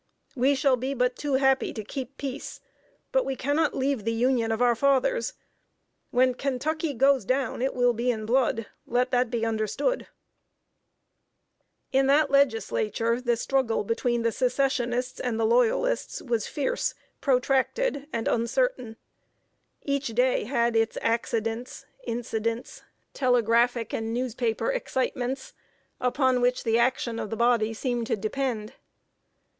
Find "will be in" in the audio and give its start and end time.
7.75-8.25